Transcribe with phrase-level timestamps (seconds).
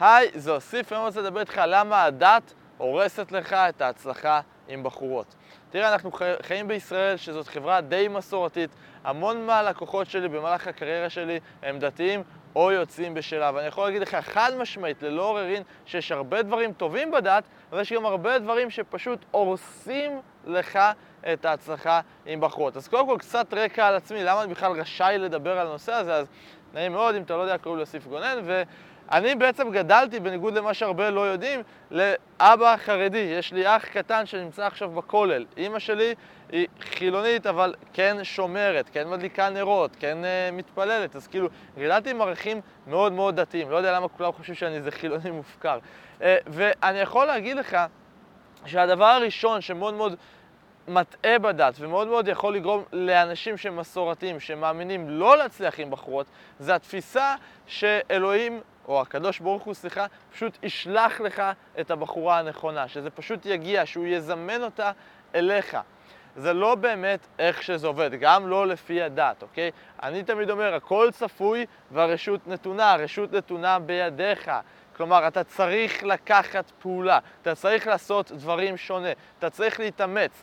[0.00, 4.82] היי, זה אוסיף, היום אני רוצה לדבר איתך למה הדת הורסת לך את ההצלחה עם
[4.82, 5.34] בחורות.
[5.70, 6.10] תראה, אנחנו
[6.42, 8.70] חיים בישראל, שזאת חברה די מסורתית.
[9.04, 12.22] המון מהלקוחות שלי במהלך הקריירה שלי הם דתיים
[12.56, 13.50] או יוצאים בשלה.
[13.54, 17.92] ואני יכול להגיד לך חד משמעית, ללא עוררין, שיש הרבה דברים טובים בדת, אבל יש
[17.92, 20.78] גם הרבה דברים שפשוט הורסים לך
[21.32, 22.76] את ההצלחה עם בחורות.
[22.76, 26.14] אז קודם כל קצת רקע על עצמי, למה אני בכלל רשאי לדבר על הנושא הזה,
[26.14, 26.26] אז
[26.74, 28.62] נעים מאוד, אם אתה לא יודע, קוראים לי יוסיף גונן, ו...
[29.12, 33.18] אני בעצם גדלתי, בניגוד למה שהרבה לא יודעים, לאבא חרדי.
[33.18, 35.44] יש לי אח קטן שנמצא עכשיו בכולל.
[35.56, 36.14] אימא שלי
[36.52, 41.16] היא חילונית, אבל כן שומרת, כן מדליקה נרות, כן uh, מתפללת.
[41.16, 43.70] אז כאילו, גדלתי עם ערכים מאוד מאוד דתיים.
[43.70, 45.78] לא יודע למה כולם חושבים שאני איזה חילוני מופקר.
[46.18, 47.76] Uh, ואני יכול להגיד לך
[48.66, 50.16] שהדבר הראשון שמאוד מאוד
[50.88, 56.26] מטעה בדת ומאוד מאוד יכול לגרום לאנשים שהם מסורתיים, שמאמינים לא להצליח עם בחורות,
[56.58, 57.34] זה התפיסה
[57.66, 61.42] שאלוהים או הקדוש ברוך הוא, סליחה, פשוט ישלח לך
[61.80, 64.90] את הבחורה הנכונה, שזה פשוט יגיע, שהוא יזמן אותה
[65.34, 65.76] אליך.
[66.36, 69.70] זה לא באמת איך שזה עובד, גם לא לפי הדת, אוקיי?
[70.02, 74.50] אני תמיד אומר, הכל צפוי והרשות נתונה, הרשות נתונה בידיך.
[74.96, 79.08] כלומר, אתה צריך לקחת פעולה, אתה צריך לעשות דברים שונה,
[79.38, 80.42] אתה צריך להתאמץ.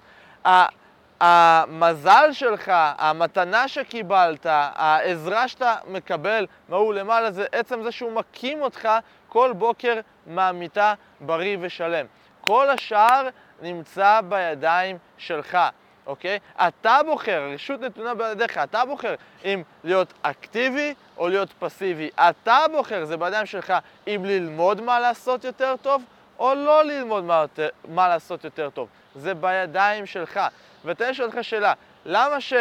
[1.19, 8.89] המזל שלך, המתנה שקיבלת, העזרה שאתה מקבל מההוא למעלה, זה עצם זה שהוא מקים אותך
[9.29, 12.05] כל בוקר מהמיטה בריא ושלם.
[12.41, 13.27] כל השאר
[13.61, 15.57] נמצא בידיים שלך,
[16.05, 16.39] אוקיי?
[16.55, 22.09] אתה בוחר, הרשות נתונה בידיך, אתה בוחר אם להיות אקטיבי או להיות פסיבי.
[22.15, 23.73] אתה בוחר, זה בידיים שלך,
[24.07, 26.03] אם ללמוד מה לעשות יותר טוב
[26.39, 27.45] או לא ללמוד מה,
[27.87, 28.87] מה לעשות יותר טוב.
[29.15, 30.39] זה בידיים שלך.
[30.85, 31.73] ותן לשאול אותך שאלה,
[32.05, 32.53] למה, ש...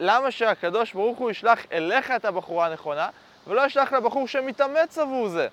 [0.00, 3.08] למה שהקדוש ברוך הוא ישלח אליך את הבחורה הנכונה,
[3.46, 5.48] ולא ישלח לבחור שמתאמץ עבור זה?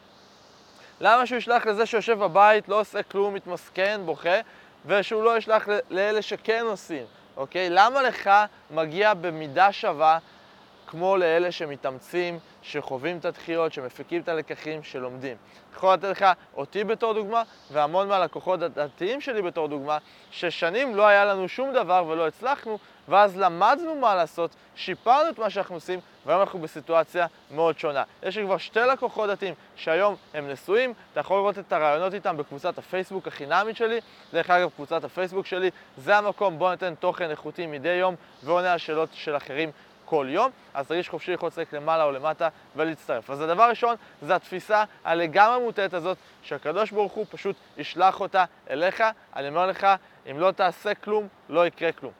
[1.01, 4.39] למה שהוא ישלח לזה שיושב בבית, לא עושה כלום, מתמסכן, בוכה,
[4.85, 7.05] ושהוא לא ישלח לאלה שכן עושים,
[7.37, 7.69] אוקיי?
[7.69, 8.29] למה לך
[8.71, 10.17] מגיע במידה שווה
[10.89, 15.37] כמו לאלה שמתאמצים, שחווים את הדחיות, שמפיקים את הלקחים, שלומדים.
[15.75, 16.25] יכול לתת לך
[16.57, 19.97] אותי בתור דוגמה, והמון מהלקוחות הדתיים שלי בתור דוגמה,
[20.31, 22.77] ששנים לא היה לנו שום דבר ולא הצלחנו,
[23.09, 28.03] ואז למדנו מה לעשות, שיפרנו את מה שאנחנו עושים, והיום אנחנו בסיטואציה מאוד שונה.
[28.23, 32.37] יש לי כבר שתי לקוחות דתיים שהיום הם נשואים, אתה יכול לראות את הרעיונות איתם
[32.37, 33.99] בקבוצת הפייסבוק החינמית שלי.
[34.33, 38.77] דרך אגב, קבוצת הפייסבוק שלי זה המקום בו ניתן תוכן איכותי מדי יום ועונה על
[38.77, 39.71] שאלות של אחרים
[40.09, 43.29] כל יום, אז תרגיש חופשי ללחוץ לק למעלה או למטה ולהצטרף.
[43.29, 49.03] אז הדבר הראשון זה התפיסה הלגמרי מוטעת הזאת, שהקדוש ברוך הוא פשוט ישלח אותה אליך.
[49.35, 49.87] אני אומר לך,
[50.31, 52.11] אם לא תעשה כלום, לא יקרה כלום.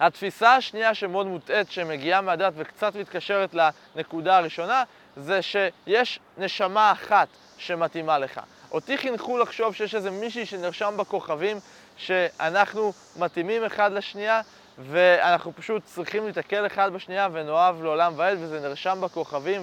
[0.00, 4.82] התפיסה השנייה שמאוד מוטעית, שמגיעה מהדת וקצת מתקשרת לנקודה הראשונה,
[5.16, 7.28] זה שיש נשמה אחת
[7.58, 8.40] שמתאימה לך.
[8.72, 11.56] אותי חינכו לחשוב שיש איזה מישהי שנרשם בכוכבים,
[11.96, 14.40] שאנחנו מתאימים אחד לשנייה,
[14.80, 19.62] ואנחנו פשוט צריכים להתקל אחד בשנייה ונאהב לעולם ועד, וזה נרשם בכוכבים.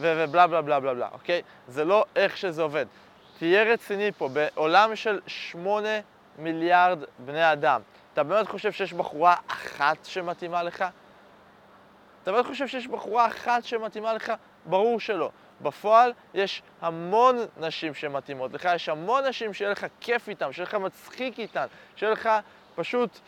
[0.00, 1.42] ובלה בלה בלה בלה בלה, אוקיי?
[1.68, 2.86] זה לא איך שזה עובד.
[3.38, 6.00] תהיה רציני פה, בעולם של שמונה
[6.38, 7.80] מיליארד בני אדם,
[8.12, 10.84] אתה באמת חושב שיש בחורה אחת שמתאימה לך?
[12.22, 14.32] אתה באמת חושב שיש בחורה אחת שמתאימה לך?
[14.64, 15.30] ברור שלא.
[15.60, 20.74] בפועל יש המון נשים שמתאימות לך, יש המון נשים שיהיה לך כיף איתן, שיהיה לך
[20.74, 21.66] מצחיק איתן,
[21.96, 22.28] שיהיה לך
[22.74, 23.18] פשוט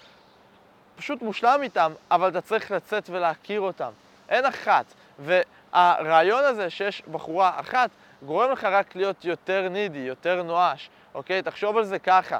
[0.97, 3.91] פשוט מושלם איתם, אבל אתה צריך לצאת ולהכיר אותם.
[4.29, 4.85] אין אחת.
[5.19, 7.91] והרעיון הזה שיש בחורה אחת,
[8.23, 11.43] גורם לך רק להיות יותר נידי, יותר נואש, אוקיי?
[11.43, 12.39] תחשוב על זה ככה.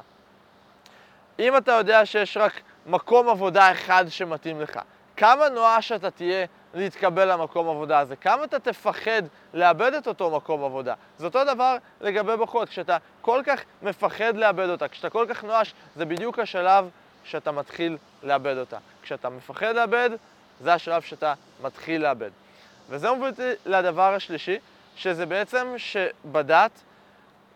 [1.39, 4.79] אם אתה יודע שיש רק מקום עבודה אחד שמתאים לך,
[5.17, 8.15] כמה נואש אתה תהיה להתקבל למקום עבודה הזה?
[8.15, 9.21] כמה אתה תפחד
[9.53, 10.93] לאבד את אותו מקום עבודה?
[11.17, 15.73] זה אותו דבר לגבי בחורות, כשאתה כל כך מפחד לאבד אותה, כשאתה כל כך נואש,
[15.95, 16.89] זה בדיוק השלב
[17.27, 18.77] שאתה מתחיל לאבד אותה.
[19.01, 20.09] כשאתה מפחד לאבד,
[20.61, 22.31] זה השלב שאתה מתחיל לאבד.
[22.89, 24.57] וזה מוביל אותי לדבר השלישי,
[24.95, 26.71] שזה בעצם שבדת,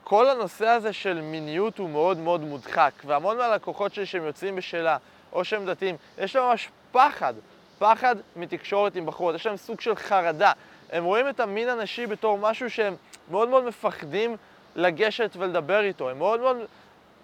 [0.03, 4.97] כל הנושא הזה של מיניות הוא מאוד מאוד מודחק, והמון מהלקוחות שלי שהם יוצאים בשאלה,
[5.33, 7.33] או שהם דתיים, יש להם ממש פחד,
[7.79, 10.51] פחד מתקשורת עם בחורות, יש להם סוג של חרדה.
[10.91, 12.95] הם רואים את המין הנשי בתור משהו שהם
[13.31, 14.37] מאוד מאוד מפחדים
[14.75, 16.57] לגשת ולדבר איתו, הם מאוד מאוד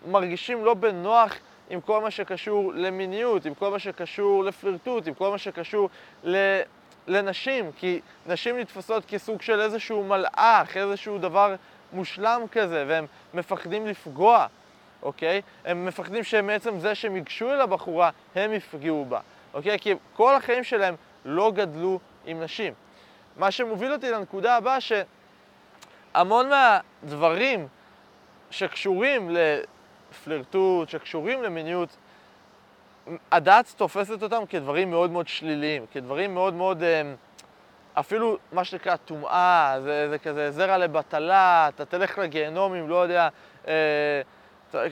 [0.07, 1.33] מרגישים לא בנוח
[1.69, 5.89] עם כל מה שקשור למיניות, עם כל מה שקשור לפלירטוט, עם כל מה שקשור
[6.23, 6.61] ל...
[7.07, 11.55] לנשים, כי נשים נתפסות כסוג של איזשהו מלאך, איזשהו דבר
[11.93, 14.47] מושלם כזה, והם מפחדים לפגוע,
[15.03, 15.41] אוקיי?
[15.65, 19.19] הם מפחדים שמעצם זה שהם ייגשו אל הבחורה, הם יפגעו בה,
[19.53, 19.79] אוקיי?
[19.79, 22.73] כי כל החיים שלהם לא גדלו עם נשים.
[23.37, 24.77] מה שמוביל אותי לנקודה הבאה,
[26.13, 27.67] המון מהדברים
[28.51, 29.29] שקשורים
[30.11, 31.97] לפלירטוט, שקשורים למיניות,
[33.31, 37.15] הדת תופסת אותם כדברים מאוד מאוד שליליים, כדברים מאוד מאוד, אמ,
[37.93, 43.29] אפילו מה שנקרא טומאה, זה, זה כזה זרע לבטלה, אתה תלך לגיהנום אם לא יודע,
[43.67, 44.21] אה,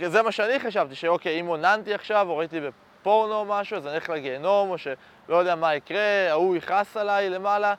[0.07, 3.95] זה מה שאני חשבתי, שאוקיי, אם עוננתי עכשיו או ראיתי בפורנו או משהו, אז אני
[3.95, 4.95] אלך לגיהנום, או שלא
[5.35, 7.73] יודע מה יקרה, ההוא יכעס עליי למעלה,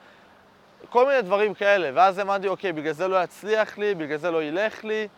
[0.90, 4.42] כל מיני דברים כאלה, ואז האמנתי, אוקיי, בגלל זה לא יצליח לי, בגלל זה לא
[4.42, 5.08] ילך לי,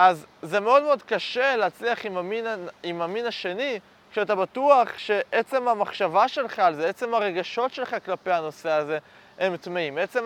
[0.00, 2.46] אז זה מאוד מאוד קשה להצליח עם המין,
[2.82, 3.80] עם המין השני,
[4.10, 8.98] כשאתה בטוח שעצם המחשבה שלך על זה, עצם הרגשות שלך כלפי הנושא הזה,
[9.38, 9.98] הם טמאים.
[9.98, 10.24] עצם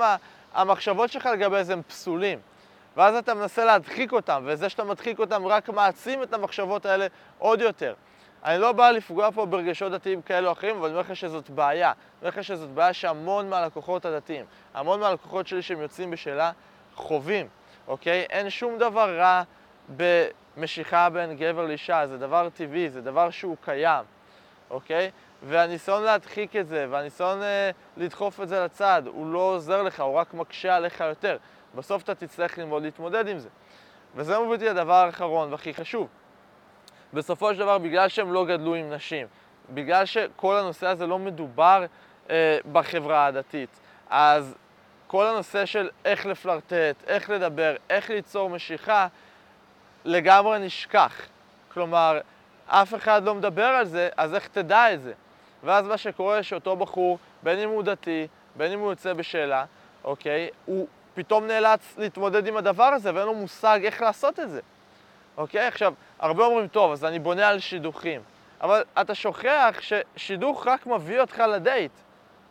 [0.55, 2.39] המחשבות שלך לגבי זה הם פסולים.
[2.97, 7.07] ואז אתה מנסה להדחיק אותם, וזה שאתה מדחיק אותם רק מעצים את המחשבות האלה
[7.39, 7.95] עוד יותר.
[8.45, 11.51] אני לא בא לפגוע פה ברגשות דתיים כאלו או אחרים, אבל אני אומר לך שזאת
[11.51, 11.89] בעיה.
[11.89, 16.51] אני אומר לך שזאת בעיה שהמון מהלקוחות הדתיים, המון מהלקוחות שלי שהם יוצאים בשאלה,
[16.95, 17.49] חווים,
[17.89, 18.27] אוקיי?
[18.31, 19.43] אין שום דבר רע
[19.97, 24.05] במשיכה בין גבר לאישה, זה דבר טבעי, זה דבר שהוא קיים,
[24.71, 25.11] אוקיי?
[25.43, 30.15] והניסיון להדחיק את זה, והניסיון אה, לדחוף את זה לצד, הוא לא עוזר לך, הוא
[30.15, 31.37] רק מקשה עליך יותר.
[31.75, 33.49] בסוף אתה תצטרך ללמוד להתמודד עם זה.
[34.15, 36.09] וזה מביא אותי לדבר האחרון והכי חשוב.
[37.13, 39.27] בסופו של דבר, בגלל שהם לא גדלו עם נשים,
[39.71, 41.85] בגלל שכל הנושא הזה לא מדובר
[42.31, 43.81] אה, בחברה הדתית,
[44.11, 44.55] אז
[45.07, 49.07] כל הנושא של איך לפלרטט, איך לדבר, איך ליצור משיכה,
[50.05, 51.13] לגמרי נשכח.
[51.73, 52.21] כלומר,
[52.67, 55.13] אף אחד לא מדבר על זה, אז איך תדע את זה?
[55.65, 58.27] ואז מה שקורה שאותו בחור, בין אם הוא דתי,
[58.57, 59.65] בין אם הוא יוצא בשאלה,
[60.05, 64.61] אוקיי, הוא פתאום נאלץ להתמודד עם הדבר הזה ואין לו מושג איך לעשות את זה.
[65.37, 65.67] אוקיי?
[65.67, 68.21] עכשיו, הרבה אומרים, טוב, אז אני בונה על שידוכים.
[68.61, 71.93] אבל אתה שוכח ששידוך רק מביא אותך לדייט,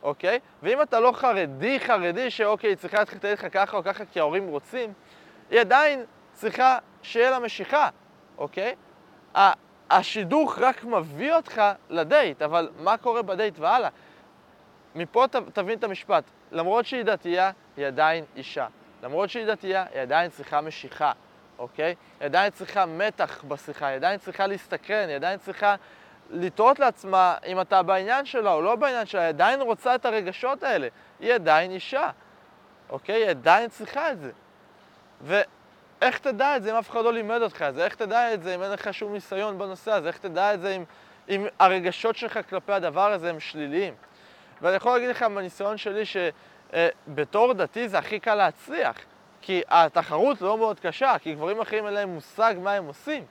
[0.04, 0.40] אוקיי?
[0.64, 4.48] ואם אתה לא חרדי, חרדי, שאוקיי, היא צריכה להתחיל לך ככה או ככה כי ההורים
[4.48, 4.94] רוצים,
[5.50, 7.90] היא עדיין צריכה שיהיה לה משיכה,
[8.38, 8.76] אוקיי?
[9.90, 13.90] השידוך רק מביא אותך לדייט, אבל מה קורה בדייט והלאה?
[14.96, 16.24] מפה ת, תבין את המשפט.
[16.52, 18.68] למרות שהיא דתייה, היא עדיין אישה.
[19.04, 21.12] למרות שהיא דתייה, היא עדיין צריכה משיכה.
[21.60, 21.96] אוקיי?
[22.20, 25.76] היא עדיין צריכה מתח בשיחה, היא עדיין צריכה להסתקרן, היא עדיין צריכה
[26.30, 30.64] לתהות לעצמה אם אתה בעניין שלה או לא בעניין שלה, היא עדיין רוצה את הרגשות
[30.64, 30.88] האלה,
[31.20, 32.10] היא עדיין אישה,
[32.90, 33.16] אוקיי?
[33.16, 34.32] היא עדיין צריכה את זה.
[36.02, 37.86] ואיך תדע את זה אם אף אחד לא לימד אותך את זה?
[37.86, 40.08] איך תדע את זה אם אין לך שום ניסיון בנושא הזה?
[40.08, 40.84] איך תדע את זה אם,
[41.30, 43.94] אם הרגשות שלך כלפי הדבר הזה הם שליליים?
[44.62, 48.96] ואני יכול להגיד לך מהניסיון שלי שבתור אה, דתי זה הכי קל להצליח.
[49.42, 53.26] כי התחרות לא מאוד קשה, כי גברים אחרים אין להם מושג מה הם עושים.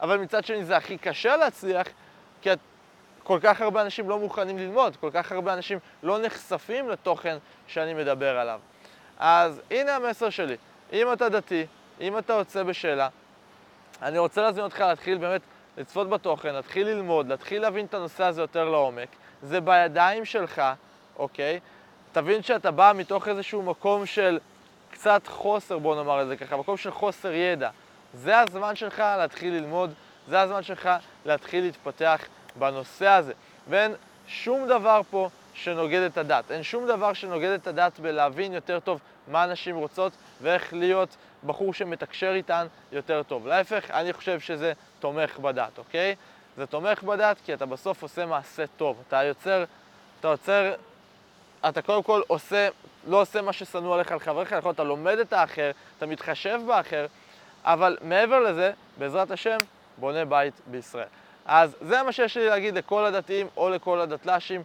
[0.00, 1.86] אבל מצד שני זה הכי קשה להצליח,
[2.40, 2.50] כי
[3.22, 7.36] כל כך הרבה אנשים לא מוכנים ללמוד, כל כך הרבה אנשים לא נחשפים לתוכן
[7.66, 8.60] שאני מדבר עליו.
[9.18, 10.56] אז הנה המסר שלי.
[10.92, 11.66] אם אתה דתי,
[12.00, 13.08] אם אתה יוצא בשאלה,
[14.02, 15.40] אני רוצה להזמין אותך להתחיל באמת
[15.78, 19.08] לצפות בתוכן, להתחיל ללמוד, להתחיל להבין את הנושא הזה יותר לעומק.
[19.42, 20.62] זה בידיים שלך,
[21.16, 21.60] אוקיי?
[22.12, 24.38] תבין שאתה בא מתוך איזשהו מקום של
[24.90, 27.70] קצת חוסר, בוא נאמר את זה ככה, מקום של חוסר ידע.
[28.14, 29.92] זה הזמן שלך להתחיל ללמוד,
[30.28, 30.90] זה הזמן שלך
[31.24, 32.20] להתחיל להתפתח
[32.58, 33.32] בנושא הזה.
[33.68, 33.94] ואין
[34.26, 36.50] שום דבר פה שנוגד את הדת.
[36.50, 40.12] אין שום דבר שנוגד את הדת בלהבין יותר טוב מה הנשים רוצות
[40.42, 41.16] ואיך להיות
[41.46, 43.46] בחור שמתקשר איתן יותר טוב.
[43.46, 46.14] להפך, אני חושב שזה תומך בדת, אוקיי?
[46.56, 49.02] זה תומך בדת כי אתה בסוף עושה מעשה טוב.
[49.08, 49.64] אתה יוצר,
[50.20, 50.74] אתה יוצר,
[51.68, 52.68] אתה קודם כל עושה
[53.06, 57.06] לא עושה מה ששנוא עליך על חבריך, נכון, אתה לומד את האחר, אתה מתחשב באחר,
[57.64, 59.58] אבל מעבר לזה, בעזרת השם,
[59.96, 61.06] בונה בית בישראל.
[61.46, 64.62] אז זה מה שיש לי להגיד לכל הדתיים או לכל הדתל"שים.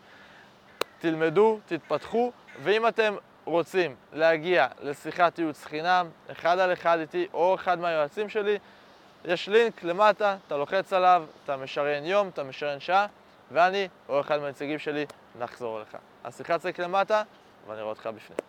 [1.00, 2.32] תלמדו, תתפתחו,
[2.64, 3.16] ואם אתם
[3.48, 8.58] רוצים להגיע לשיחת ייעוץ חינם, אחד על אחד איתי או אחד מהיועצים שלי,
[9.26, 13.08] יש לינק למטה, אתה לוחץ עליו, אתה משריין יום, אתה משריין שעה,
[13.52, 15.06] ואני או אחד מהנציגים שלי
[15.40, 15.98] נחזור אליך.
[16.24, 17.24] השיחה צריך למטה,
[17.68, 18.48] ואני רואה אותך בפנים.